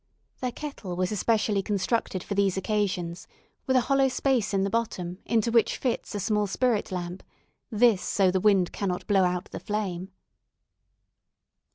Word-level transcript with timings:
Their 0.39 0.51
kettle 0.51 0.95
was 0.95 1.11
especially 1.11 1.61
constructed 1.61 2.23
for 2.23 2.33
these 2.33 2.57
occasions 2.57 3.27
with 3.67 3.75
a 3.77 3.81
hollow 3.81 4.07
space 4.07 4.51
in 4.51 4.63
the 4.63 4.69
bottom 4.71 5.19
into 5.27 5.51
which 5.51 5.77
fits 5.77 6.15
a 6.15 6.19
small 6.19 6.47
spirit 6.47 6.91
lamp, 6.91 7.21
this 7.69 8.01
so 8.01 8.31
the 8.31 8.39
wind 8.39 8.71
cannot 8.73 9.05
blow 9.05 9.23
out 9.23 9.51
the 9.51 9.59
flame. 9.59 10.09